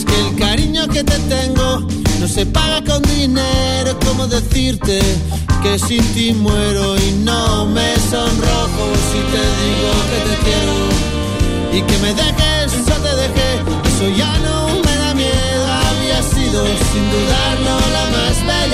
[0.00, 1.80] Es que el cariño que te tengo
[2.20, 3.98] no se paga con dinero.
[4.06, 4.98] ¿Cómo decirte
[5.62, 10.76] que sin ti muero y no me sonrojo si te digo que te quiero
[11.76, 13.50] y que me dejes o te dejé?
[13.90, 15.64] Eso ya no me da miedo.
[15.88, 18.69] Había sido sin dudarlo la más bella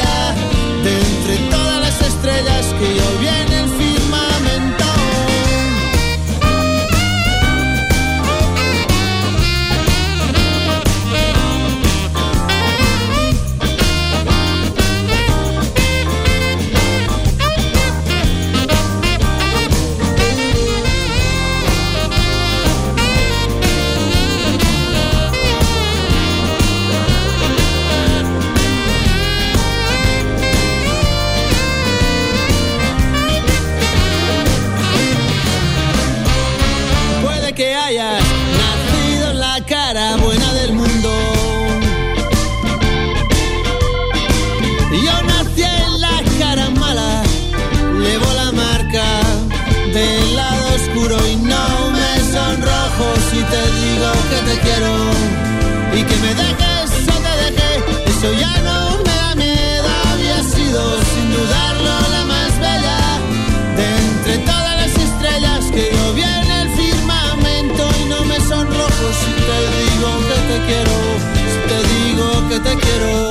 [72.61, 73.31] te quiero,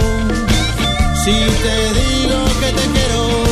[1.24, 3.45] si te digo que te quiero.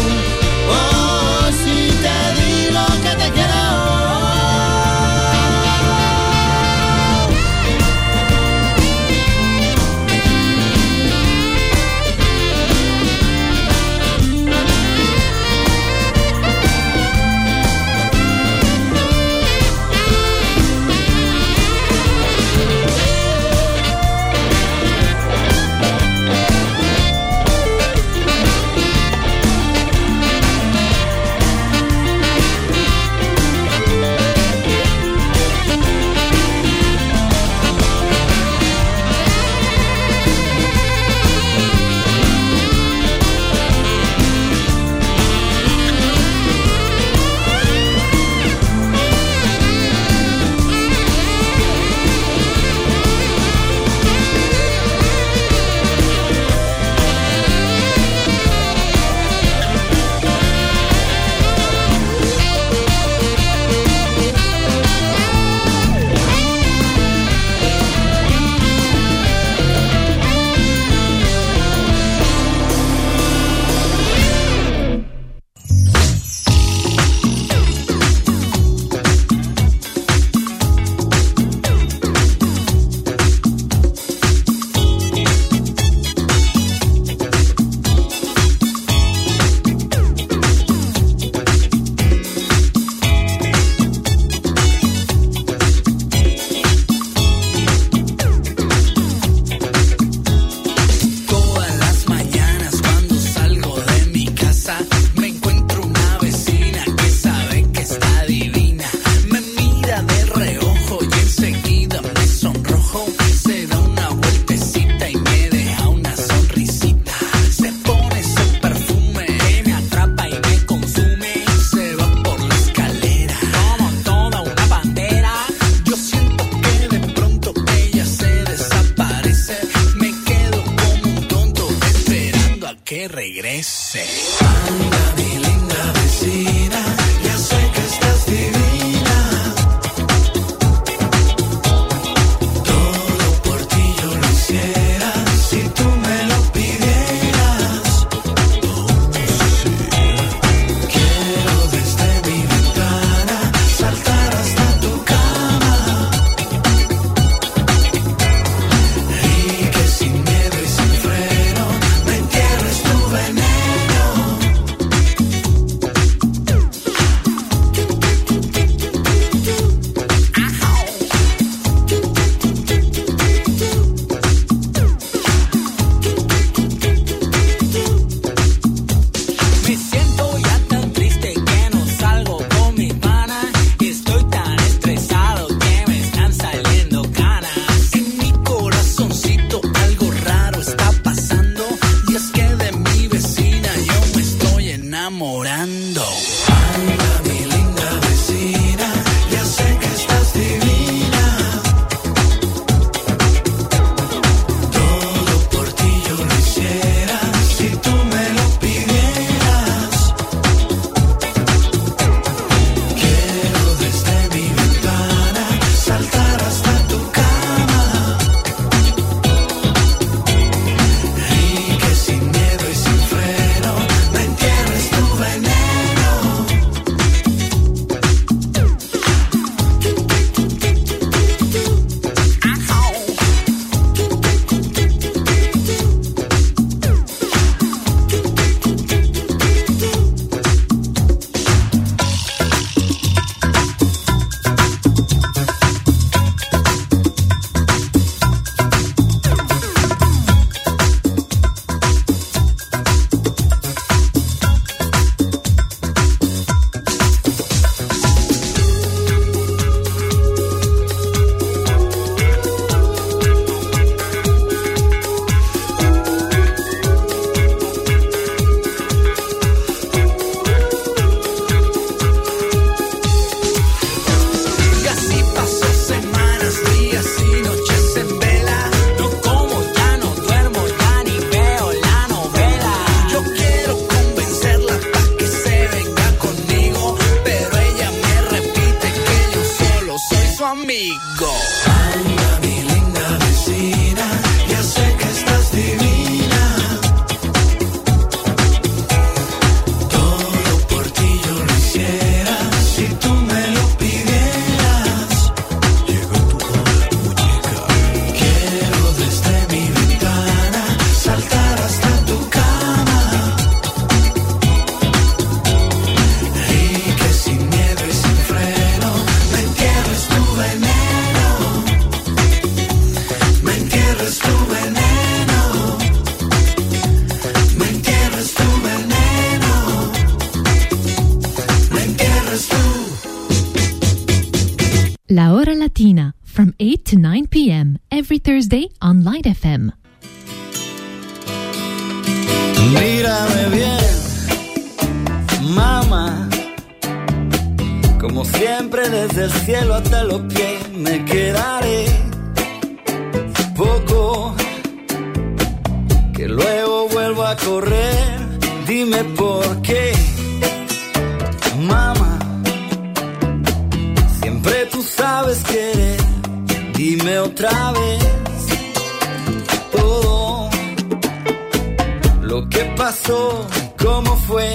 [372.84, 373.48] pasó?
[373.82, 374.54] ¿Cómo fue?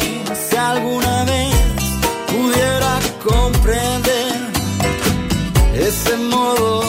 [0.48, 1.54] Si alguna vez
[2.30, 2.92] pudiera
[3.26, 4.36] comprender
[5.74, 6.82] ese modo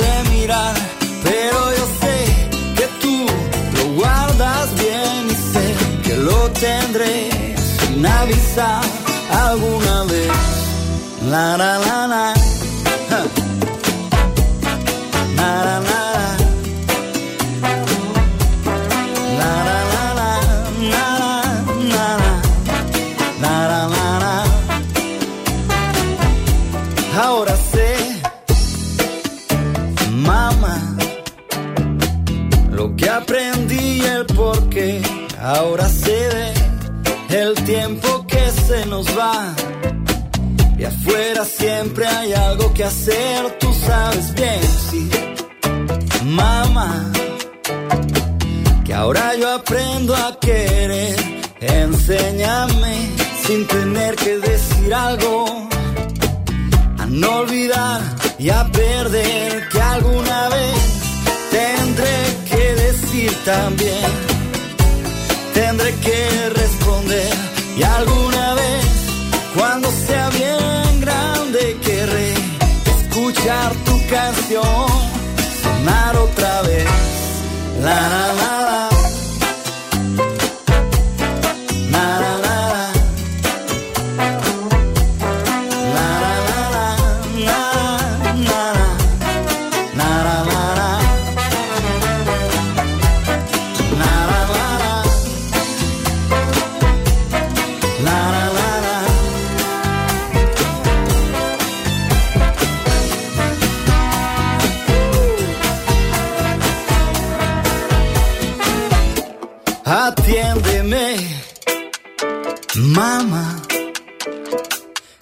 [0.00, 0.74] de mirar,
[1.22, 2.16] pero yo sé
[2.78, 3.16] que tú
[3.76, 5.66] lo guardas bien y sé
[6.04, 7.28] que lo tendré
[7.78, 8.82] sin avisar
[9.48, 10.32] alguna vez.
[11.30, 12.35] La la la la.
[38.66, 39.54] se nos va.
[40.78, 45.08] Y afuera siempre hay algo que hacer, tú sabes bien, sí.
[46.24, 47.12] Mamá,
[48.84, 51.16] que ahora yo aprendo a querer.
[51.60, 52.94] Enséñame
[53.46, 55.68] sin tener que decir algo.
[56.98, 58.00] A no olvidar
[58.38, 60.78] y a perder que alguna vez
[61.50, 62.16] tendré
[62.50, 64.10] que decir también.
[65.54, 68.86] Tendré que responder y alguna vez
[69.56, 72.34] cuando sea bien grande querré
[72.96, 74.86] escuchar tu canción
[75.62, 76.88] sonar otra vez.
[77.82, 78.75] La la.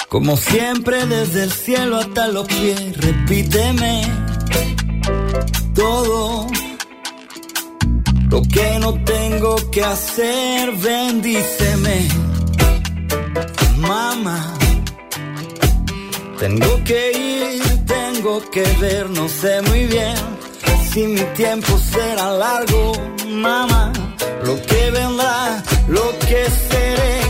[0.08, 4.02] Como siempre desde el cielo hasta los pies, repíteme
[5.74, 6.46] todo
[8.28, 12.08] lo que no tengo que hacer, bendíceme.
[13.78, 14.54] Mamá,
[16.38, 20.16] tengo que ir, tengo que ver, no sé muy bien
[20.94, 22.92] si mi tiempo será largo,
[23.28, 23.92] mamá.
[24.44, 27.23] Lo que vendrá, lo que seré,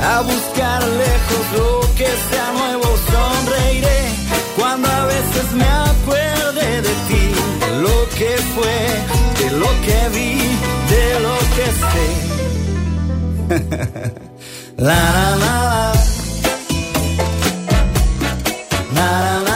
[0.00, 4.00] a buscar lejos lo que sea nuevo, sonreiré
[4.56, 8.78] cuando a veces me acuerde de ti, de lo que fue,
[9.40, 10.38] de lo que vi,
[10.94, 12.08] de lo que sé.
[14.76, 15.92] la, la,
[18.94, 19.47] la, la.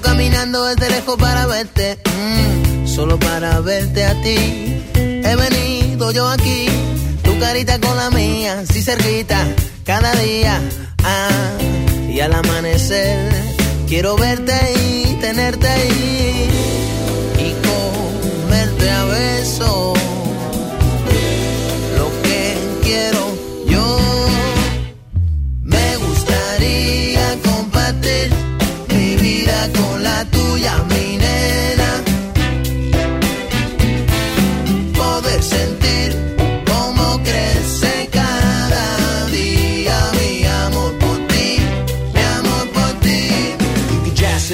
[0.00, 4.82] Caminando desde lejos para verte, mm, solo para verte a ti.
[4.94, 6.66] He venido yo aquí,
[7.22, 9.46] tu carita con la mía, si cerquita,
[9.84, 10.60] cada día.
[11.02, 11.28] Ah,
[12.08, 13.30] y al amanecer,
[13.88, 16.48] quiero verte y tenerte ahí
[17.38, 19.98] y comerte a besos.
[21.98, 23.23] Lo que quiero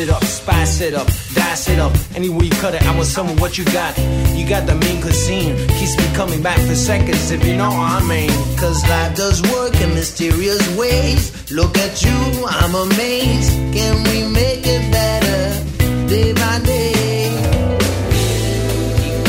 [0.01, 1.93] it up, spice it up, dice it up.
[2.15, 3.97] Anywhere you cut it, I want some of what you got.
[4.35, 8.03] You got the mean cuisine, keeps me coming back for seconds if you know what
[8.03, 8.31] I mean.
[8.57, 11.53] Cause life does work in mysterious ways.
[11.53, 12.17] Look at you,
[12.47, 13.53] I'm amazed.
[13.75, 15.70] Can we make it better
[16.13, 16.35] Y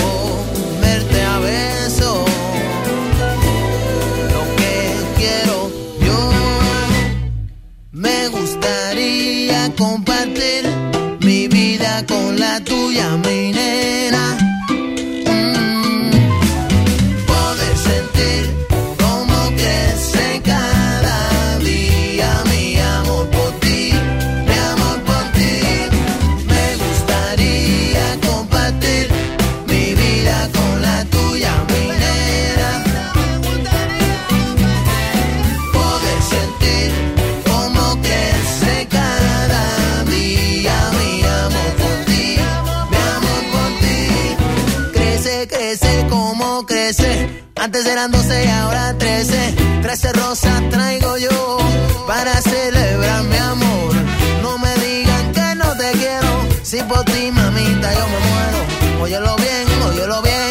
[0.02, 2.26] comerte a beso.
[4.34, 4.76] Lo que
[5.16, 5.72] quiero
[6.04, 6.32] yo.
[7.92, 10.66] Me gustaría compartir
[12.08, 13.52] con la tuya, mi
[47.62, 49.56] Antes eran 12 y ahora 13.
[49.82, 51.58] 13 rosas traigo yo
[52.08, 53.94] para celebrar mi amor.
[54.42, 56.64] No me digan que no te quiero.
[56.64, 59.04] Si por ti, mamita, yo me muero.
[59.04, 60.42] Óyelo bien, óyelo bien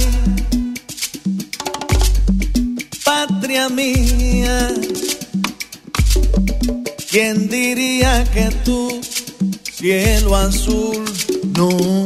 [3.03, 4.73] patria mía,
[7.09, 9.01] ¿quién diría que tu
[9.73, 11.03] cielo azul
[11.55, 12.03] no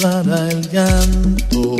[0.00, 1.76] dará el llanto?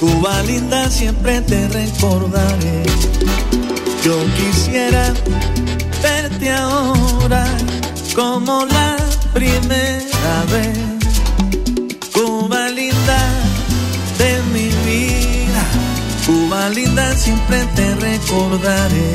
[0.00, 2.82] Cuba linda siempre te recordaré.
[4.04, 5.14] Yo quisiera
[6.02, 7.46] verte ahora
[8.14, 8.96] como la
[9.32, 10.78] primera vez.
[12.12, 13.18] Cuba linda
[14.18, 15.64] de mi vida,
[16.26, 19.12] Cuba linda siempre te recordaré.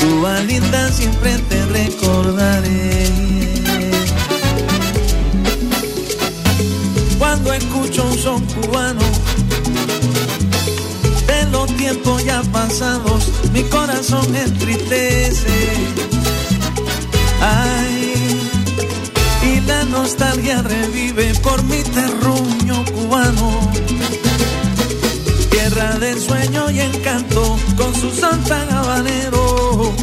[0.00, 3.06] Cuba linda siempre te recordaré.
[7.18, 9.15] cuando escucho un son cubano.
[11.56, 15.48] De los tiempos ya pasados, mi corazón entristece.
[17.40, 18.14] Ay,
[19.42, 23.70] y la nostalgia revive por mi terruño cubano.
[25.50, 29.94] Tierra del sueño y encanto con su santa habanero.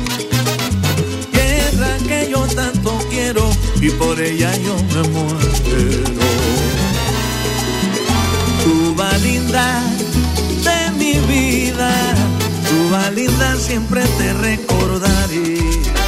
[1.32, 3.48] Tierra que yo tanto quiero
[3.80, 5.54] y por ella yo me muero.
[8.64, 10.03] Cuba linda de
[12.94, 16.03] Linda siempre te recordaré.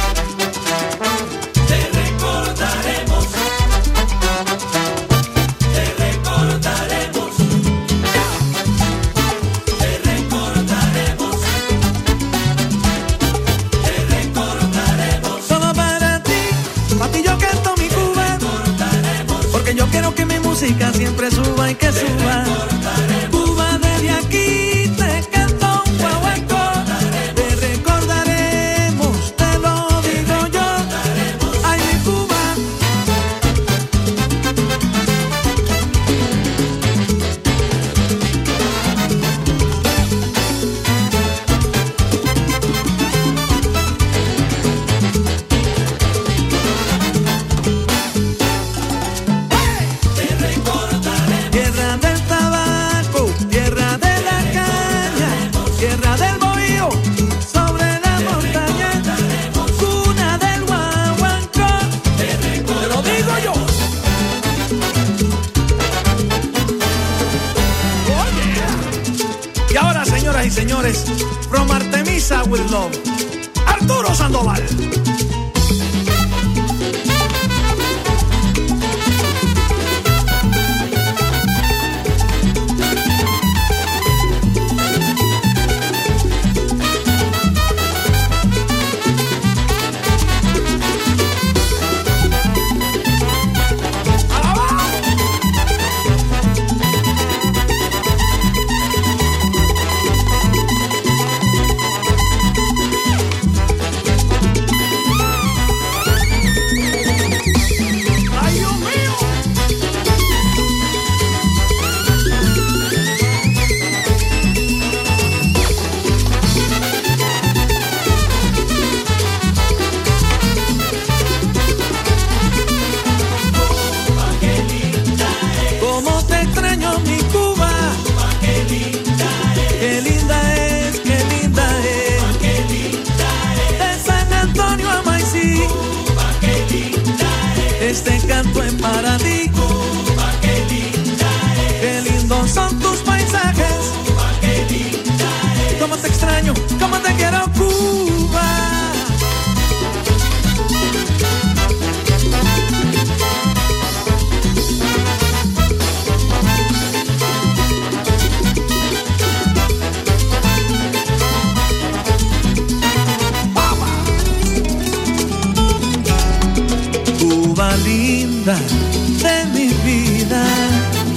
[168.54, 170.44] De mi vida,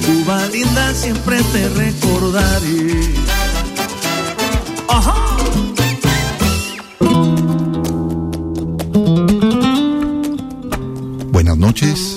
[0.04, 3.04] Cuba linda siempre te recordaré.
[11.32, 12.15] Buenas noches.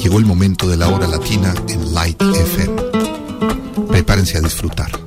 [0.00, 2.82] Llegó el momento de la hora latina en Light FM.
[3.88, 4.99] Prepárense a disfrutar.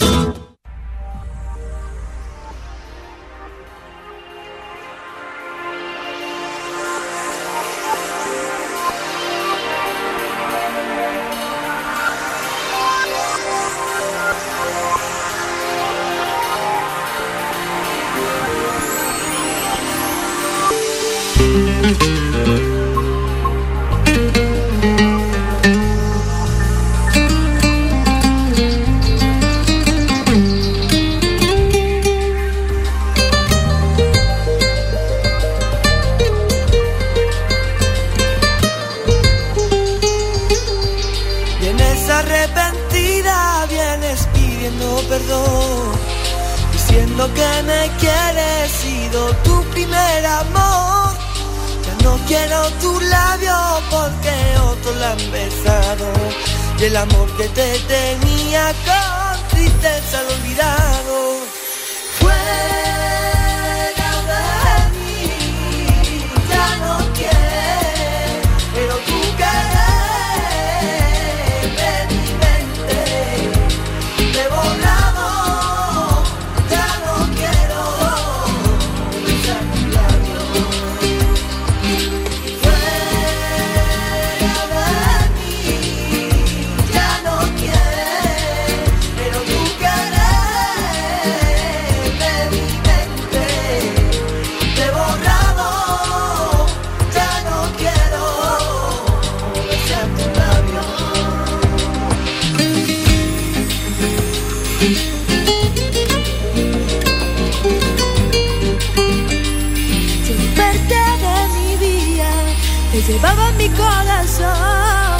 [113.13, 115.19] llevaba mi corazón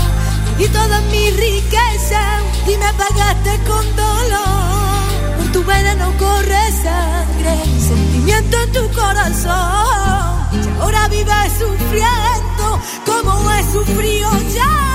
[0.58, 2.22] y toda mi riqueza
[2.66, 5.38] y me pagaste con dolor.
[5.38, 10.34] Por tu vena no corre sangre, sentimiento en tu corazón.
[10.54, 12.66] Y ahora vives sufriendo
[13.06, 14.93] como he sufrido ya.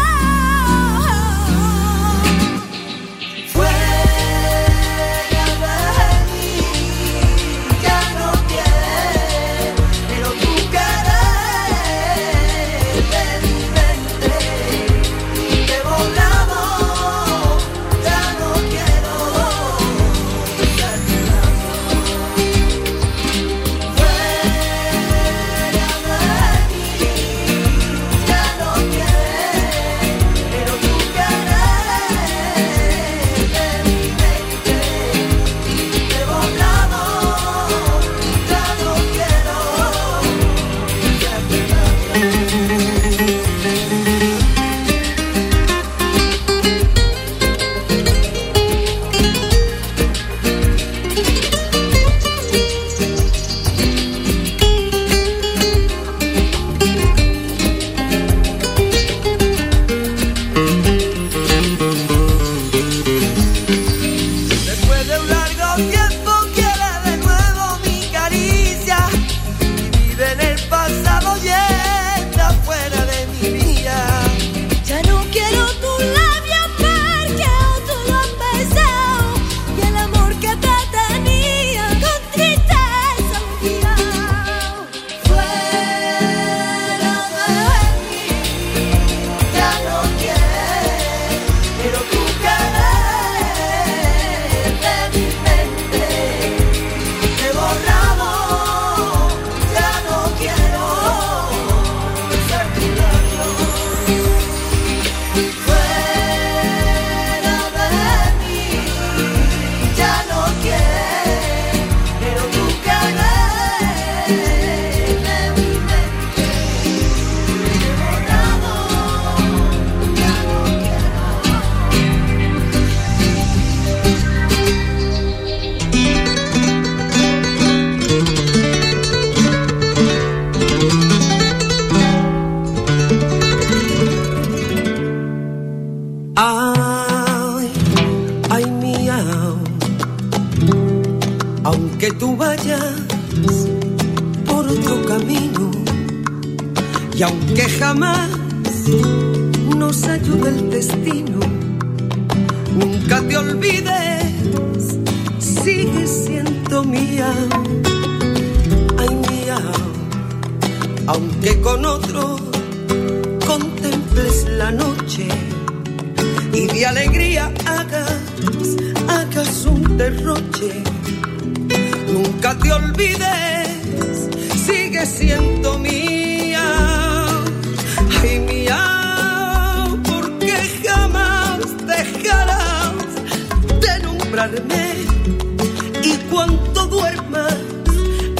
[186.88, 187.54] Duermas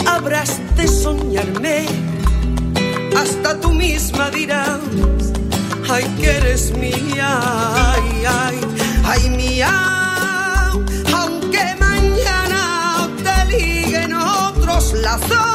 [0.07, 1.87] habrás de soñarme,
[3.17, 4.81] hasta tú misma dirás
[5.91, 7.41] ay que eres mía,
[7.93, 8.61] ay, ay,
[9.05, 9.71] ay mía,
[11.17, 15.48] aunque mañana te liguen otros lazos,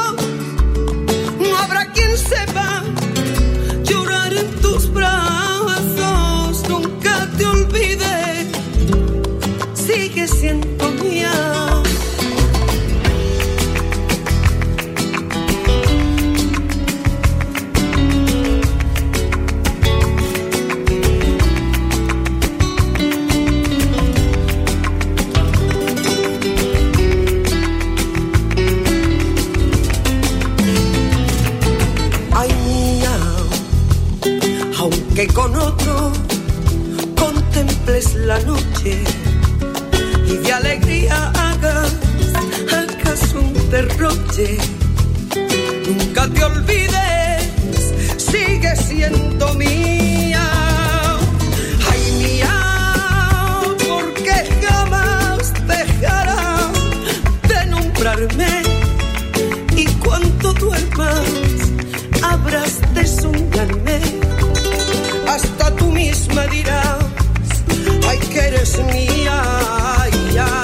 [38.24, 39.04] la noche
[40.26, 41.92] y de alegría hagas,
[42.72, 44.56] hagas un derroche.
[45.86, 50.46] Nunca te olvides, sigue siendo mía.
[51.90, 52.56] Ay mía,
[53.86, 56.70] porque jamás dejará
[57.48, 58.62] de nombrarme
[59.76, 61.28] y cuando duermas
[62.22, 64.00] habrás de soñarme
[65.28, 67.03] hasta tú misma dirás,
[68.34, 69.42] que eres mía,
[69.96, 70.63] ay,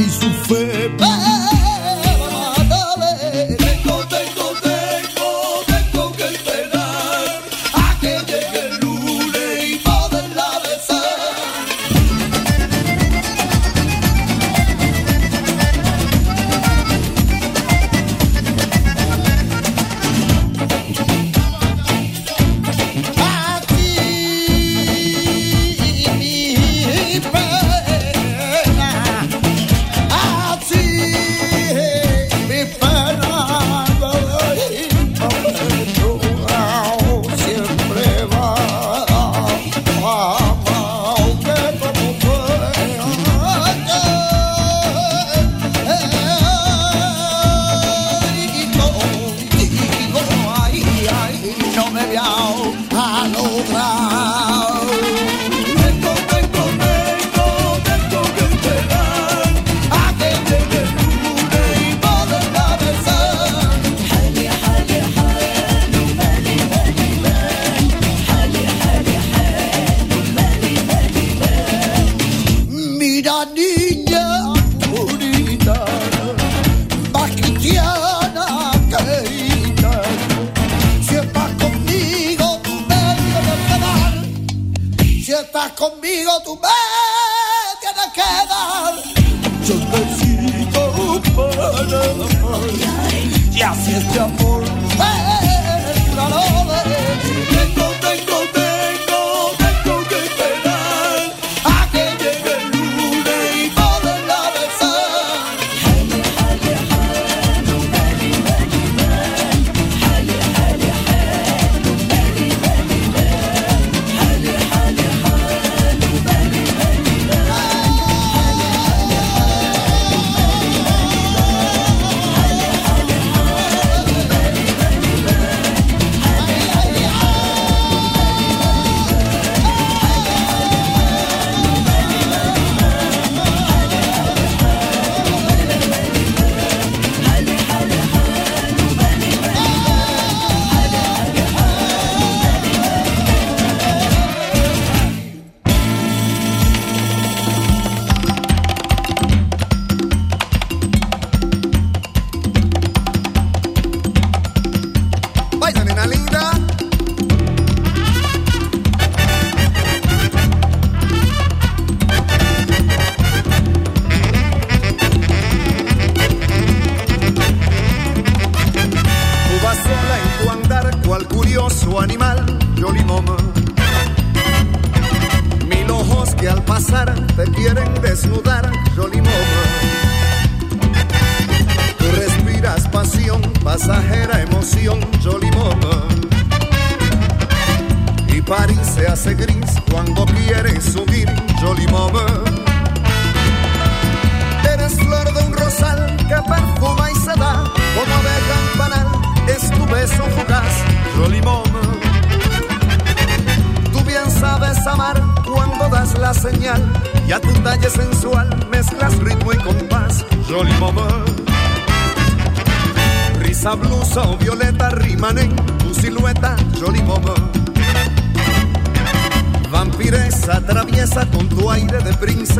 [0.00, 1.61] isso foi.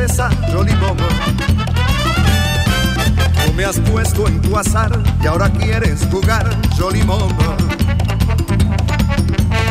[0.05, 0.73] es a Jolly
[3.45, 4.91] Tú me has puesto en tu azar
[5.23, 7.03] y ahora quieres jugar Jolly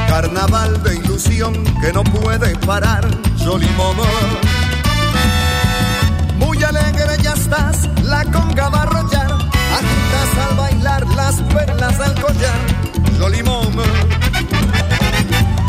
[0.07, 3.05] Carnaval de ilusión que no puede parar
[3.39, 3.67] Jolly
[6.37, 9.31] Muy alegre ya estás, la conga va a rollar.
[9.31, 12.59] Agitas al bailar las perlas del collar
[13.19, 13.43] Jolly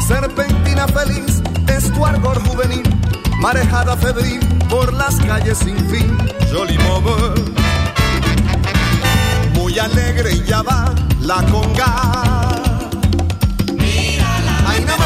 [0.06, 3.01] Serpentina feliz es tu árbol juvenil
[3.42, 4.38] marejada febril
[4.70, 6.16] por las calles sin fin,
[6.52, 7.52] Jolimón.
[9.54, 12.52] Muy alegre y ya va la conga.
[13.74, 14.96] Mírala, Ahí no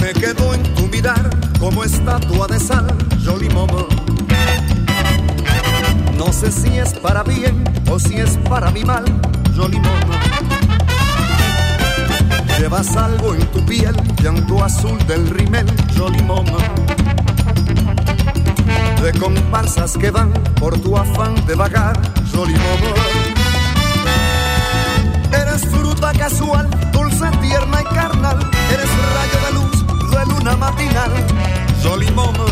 [0.00, 2.86] Me quedo en tu mirar como estatua de sal,
[3.24, 3.91] Jolly Momo.
[6.24, 9.04] No sé si es para bien o si es para mi mal,
[9.56, 10.14] Jolly Momo.
[12.60, 13.92] Llevas algo en tu piel,
[14.22, 15.66] llanto azul del rimel,
[15.96, 16.58] Jolly Momo.
[19.02, 22.00] De comparsas que van por tu afán de vagar,
[22.32, 22.94] Jolly Momo.
[25.32, 28.38] Eres fruta casual, dulce, tierna y carnal.
[28.72, 31.10] Eres rayo de luz de luna matinal.
[31.82, 32.46] Jolly Momo.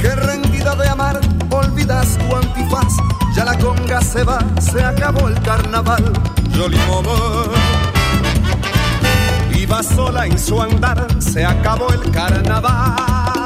[0.00, 1.20] Que rendida de amar,
[1.86, 2.96] olvidas antifaz.
[3.34, 6.12] Ya la conga se va, se acabó el carnaval.
[6.86, 7.14] Momo.
[9.54, 13.45] Iba sola en su andar, se acabó el carnaval.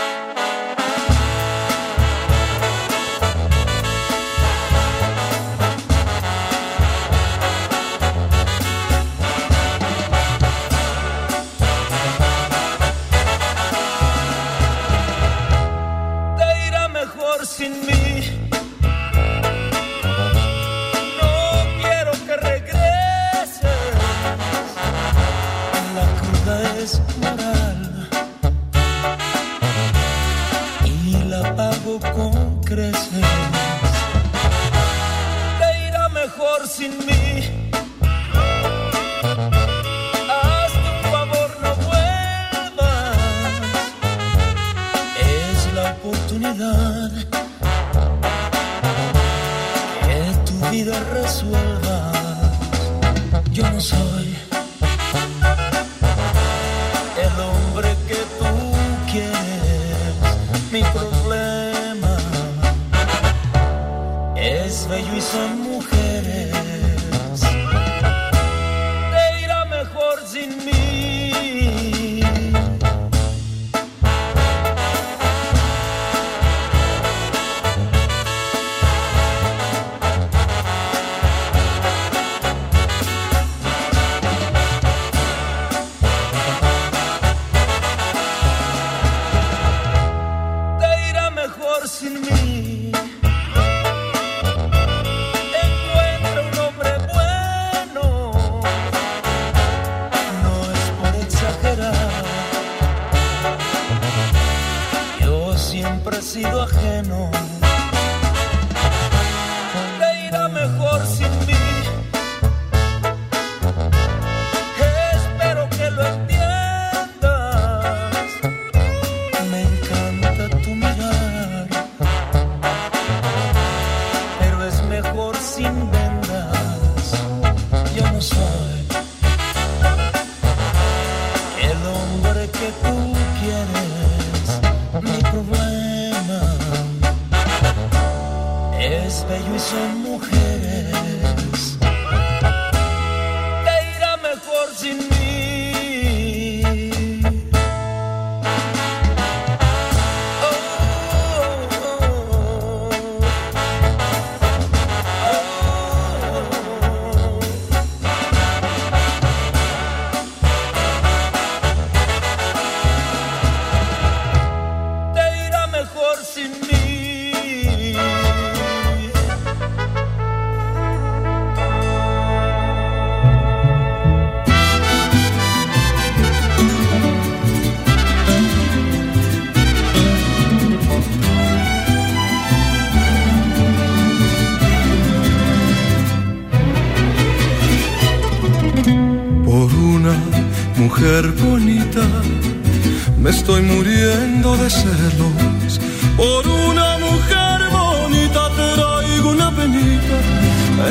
[194.61, 195.79] De celos.
[196.17, 200.17] Por una mujer bonita traigo una penita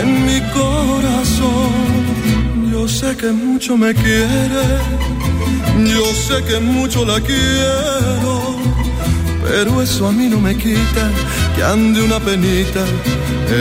[0.00, 2.00] en mi corazón.
[2.72, 4.66] Yo sé que mucho me quiere,
[5.94, 8.32] yo sé que mucho la quiero,
[9.44, 11.04] pero eso a mí no me quita
[11.54, 12.82] que ande una penita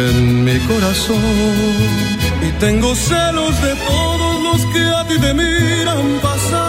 [0.02, 1.74] en mi corazón.
[2.48, 6.69] Y tengo celos de todos los que a ti te miran pasar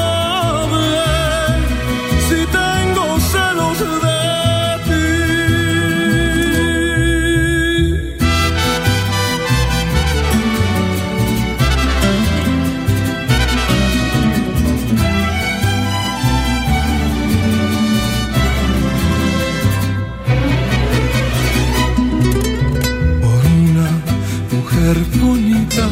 [25.19, 25.87] Bonita,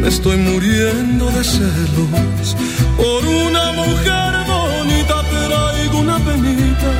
[0.00, 2.56] me estoy muriendo de celos.
[2.96, 6.90] Por una mujer bonita traigo una penita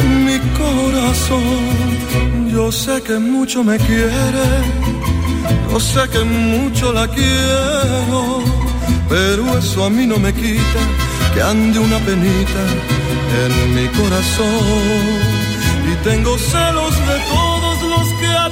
[0.00, 2.48] en mi corazón.
[2.50, 4.48] Yo sé que mucho me quiere,
[5.70, 8.42] yo sé que mucho la quiero,
[9.08, 10.82] pero eso a mí no me quita
[11.34, 12.62] que ande una penita
[13.42, 15.38] en mi corazón.
[15.90, 17.37] Y tengo celos de todos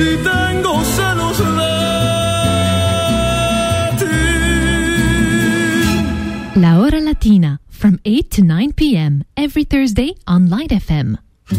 [0.00, 1.76] si tengo celos de
[4.00, 4.16] ti.
[6.60, 9.24] La Hora Latina, from 8 to 9 p.m.
[9.36, 11.18] every Thursday on Light FM.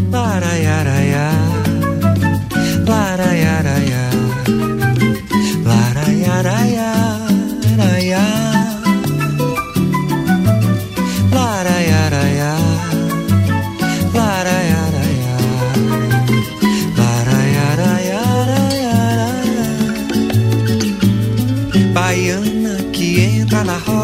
[0.10, 1.28] Larayaraya,
[2.86, 4.10] larayaraya,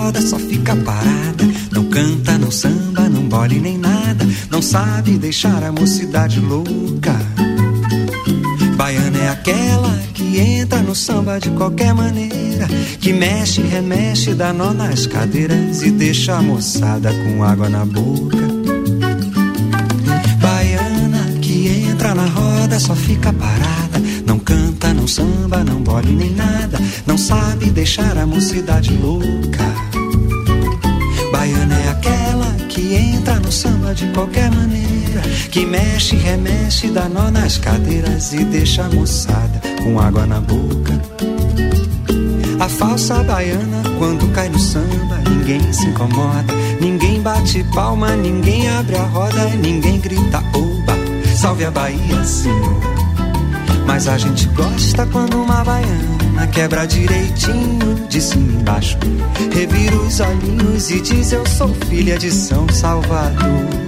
[0.07, 1.43] roda só fica parada.
[1.69, 4.25] Não canta, não samba, não bole nem nada.
[4.49, 7.13] Não sabe deixar a mocidade louca.
[8.77, 12.67] Baiana é aquela que entra no samba de qualquer maneira.
[13.01, 18.37] Que mexe, remexe, dá nó nas cadeiras e deixa a moçada com água na boca.
[20.41, 23.99] Baiana que entra na roda só fica parada.
[24.25, 26.79] Não canta, não samba, não bole nem nada.
[27.05, 29.96] Não sabe deixar a mocidade louca.
[31.47, 35.21] Baiana é aquela que entra no samba de qualquer maneira.
[35.49, 40.93] Que mexe, remexe, dá nó nas cadeiras e deixa a moçada com água na boca.
[42.59, 46.53] A falsa baiana, quando cai no samba, ninguém se incomoda.
[46.81, 50.97] Ninguém bate palma, ninguém abre a roda, ninguém grita oba.
[51.33, 52.81] Salve a Bahia, senhor.
[53.85, 58.97] Mas a gente gosta quando uma baiana quebra direitinho de cima embaixo.
[59.51, 63.87] Revira os olhinhos e diz: Eu sou filha de São Salvador.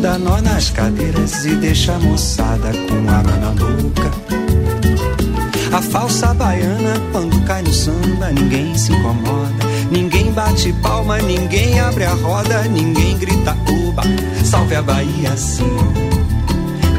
[0.00, 4.10] Dá nó nas cadeiras e deixa a moçada com água na boca.
[5.72, 9.70] A falsa baiana, quando cai no samba, ninguém se incomoda.
[9.90, 14.02] Ninguém bate palma, ninguém abre a roda, ninguém grita uba.
[14.44, 15.92] Salve a Bahia, senhor.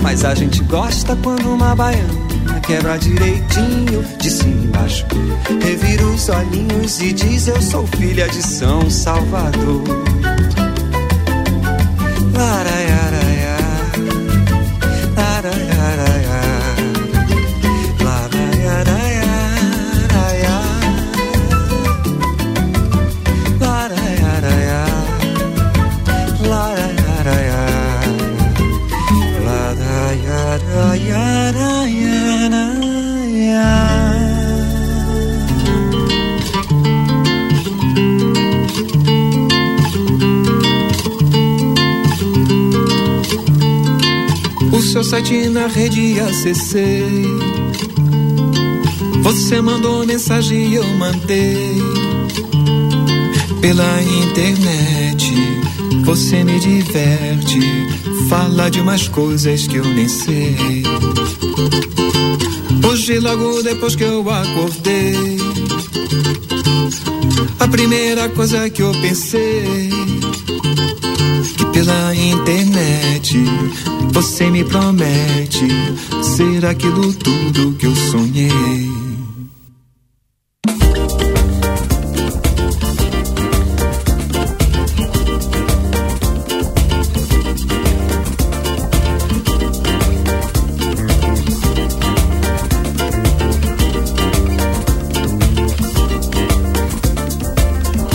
[0.01, 2.21] Mas a gente gosta quando uma baiana
[2.65, 5.05] quebra direitinho, de cima embaixo.
[5.61, 10.20] Revira os olhinhos e diz: Eu sou filha de São Salvador.
[45.73, 47.25] Rede acessei.
[49.21, 51.81] Você mandou mensagem e eu mandei.
[53.61, 55.33] Pela internet,
[56.03, 57.59] você me diverte.
[58.27, 60.83] Fala de umas coisas que eu nem sei.
[62.89, 65.37] Hoje, logo depois que eu acordei,
[67.59, 69.89] a primeira coisa que eu pensei
[71.57, 73.37] que pela internet
[74.11, 75.67] você me promete
[76.21, 78.51] ser aquilo tudo que eu sonhei.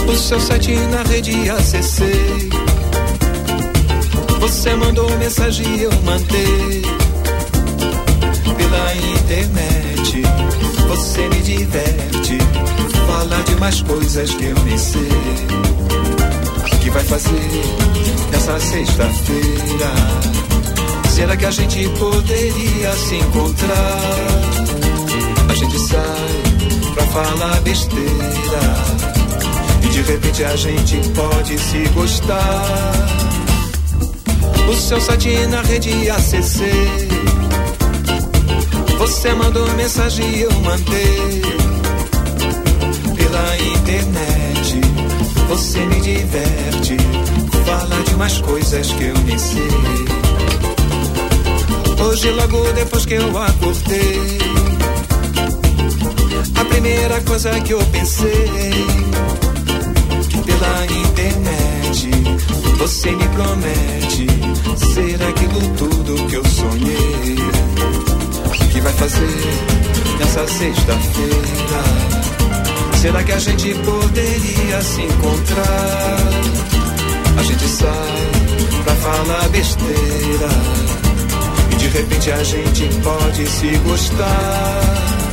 [0.09, 2.06] O seu site na rede acessei.
[5.27, 6.83] Mensagem eu mandei
[8.57, 10.23] pela internet.
[10.87, 12.39] Você me diverte,
[13.09, 15.03] fala de mais coisas que eu nem sei.
[16.73, 17.51] O que vai fazer
[18.31, 19.91] nessa sexta-feira?
[21.11, 24.01] Será que a gente poderia se encontrar?
[25.49, 28.61] A gente sai pra falar besteira.
[29.83, 33.36] E de repente a gente pode se gostar.
[34.69, 37.09] O seu site na rede acessei.
[38.99, 41.43] Você mandou mensagem e eu mandei.
[43.17, 44.81] Pela internet,
[45.49, 46.97] você me diverte.
[47.65, 50.07] Fala de umas coisas que eu nem sei.
[52.05, 54.39] Hoje, logo depois que eu acordei,
[56.55, 58.51] a primeira coisa que eu pensei
[60.45, 62.11] pela internet
[62.79, 64.27] você me promete
[64.75, 67.37] ser aquilo tudo que eu sonhei.
[68.47, 72.17] O que vai fazer nessa sexta-feira?
[73.01, 76.19] Será que a gente poderia se encontrar?
[77.39, 80.49] A gente sai pra falar besteira
[81.73, 85.26] e de repente a gente pode se gostar.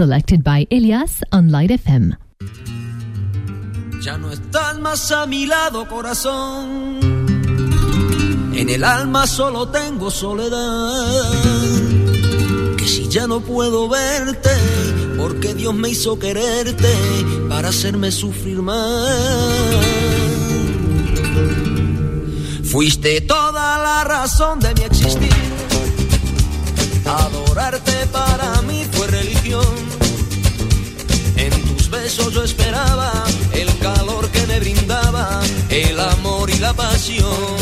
[0.00, 2.16] Selected by Elias on Light FM.
[4.00, 6.98] Ya no estás más a mi lado, corazón.
[8.54, 11.30] En el alma solo tengo soledad.
[12.78, 14.56] Que si ya no puedo verte,
[15.18, 16.94] porque Dios me hizo quererte
[17.50, 19.04] para hacerme sufrir más.
[22.64, 25.28] Fuiste toda la razón de mi existir.
[27.04, 29.89] Adorarte para mí fue religión.
[31.90, 33.12] Besos yo esperaba
[33.52, 37.56] el calor que me brindaba, el amor y la pasión.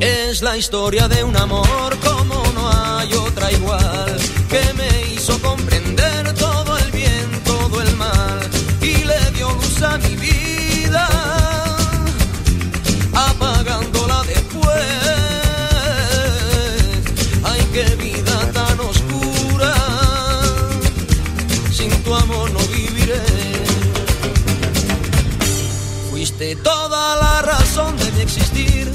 [0.00, 4.16] Es la historia de un amor como no hay otra igual,
[4.48, 8.40] que me hizo comprender todo el bien, todo el mal,
[8.80, 10.41] y le dio luz a mi vida,
[26.42, 28.90] Fuiste toda la razón de mi existir.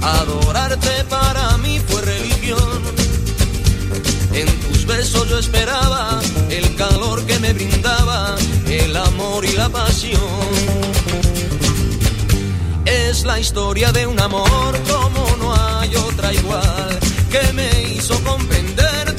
[0.00, 2.82] Adorarte para mí fue religión.
[4.32, 8.34] En tus besos yo esperaba el calor que me brindaba,
[8.66, 10.22] el amor y la pasión.
[12.86, 16.98] Es la historia de un amor como no hay otra igual,
[17.30, 19.09] que me hizo comprender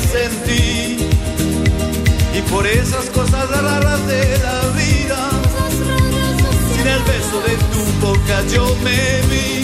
[0.00, 0.96] sentí.
[2.36, 5.20] Y por esas cosas raras de la vida,
[6.72, 9.62] sin el beso de tu boca yo me vi.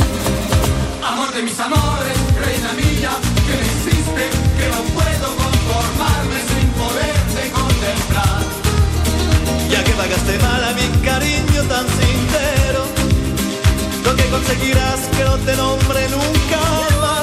[1.05, 3.13] Amor de mis amores, reina mía,
[3.47, 4.25] que me hiciste,
[4.59, 8.43] que no puedo conformarme sin poderte contemplar.
[9.71, 12.83] Ya que pagaste mal a mi cariño tan sincero,
[14.05, 16.61] lo que conseguirás que no te nombre nunca
[17.01, 17.16] más.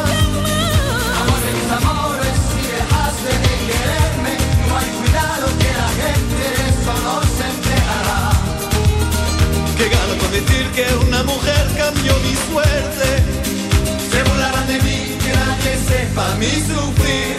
[10.75, 13.23] Que una mujer cambió mi suerte.
[14.11, 17.37] Se burlarán de mí, que nadie sepa mi sufrir.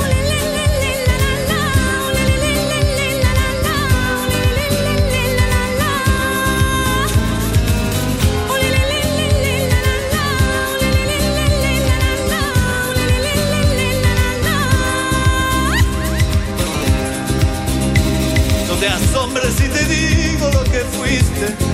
[18.69, 21.74] No te asombres si te digo lo que fuiste.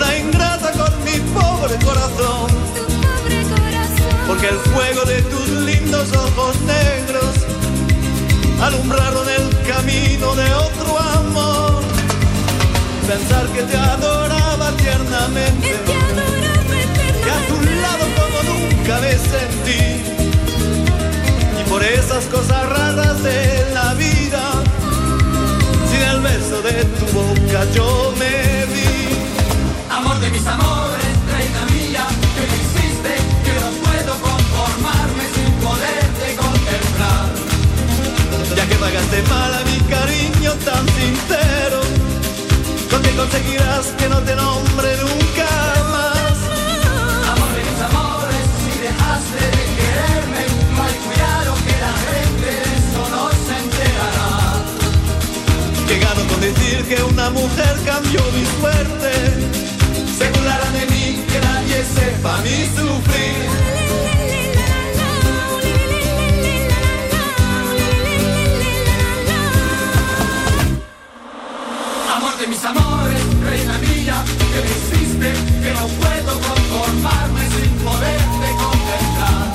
[0.00, 2.48] Una ingrata con mi pobre corazón.
[4.26, 7.34] Porque el fuego de tus lindos ojos negros
[8.62, 11.82] alumbraron el camino de otro amor.
[13.06, 15.68] Pensar que te adoraba tiernamente.
[17.22, 20.02] Que a tu lado como nunca me sentí.
[21.60, 24.62] Y por esas cosas raras de la vida,
[25.90, 28.59] sin el beso de tu boca yo me
[30.20, 33.12] de mis amores, reina mía, que me hiciste,
[33.44, 37.26] que no puedo conformarme sin poderte contemplar.
[38.54, 41.80] Ya que pagaste mal a mi cariño tan sincero,
[43.02, 45.48] que conseguirás que no te nombre nunca
[45.94, 46.36] más.
[47.32, 50.42] Amor de mis amores, si dejaste de quererme,
[50.84, 54.32] hay cuidado que la gente de eso no se enterará.
[55.88, 59.69] Que gano con decir que una mujer cambió mi suerte.
[60.20, 63.36] Se burlarán de mí, que nadie sepa mi sufrir.
[72.16, 74.16] Amor de mis amores, reina mía,
[74.52, 75.28] que me hiciste,
[75.62, 79.46] que no puedo conformarme sin poderte contemplar.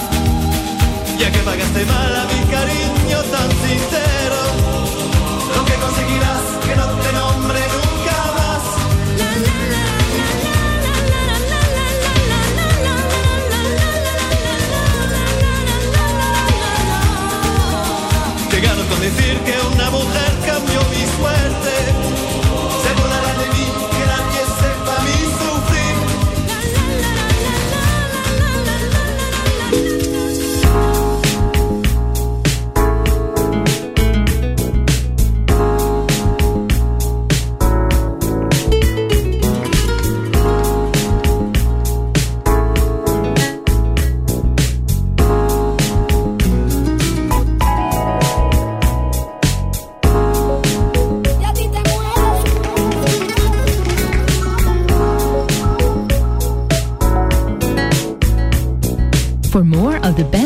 [1.20, 4.25] Ya que pagaste mal a mi cariño tan sincero,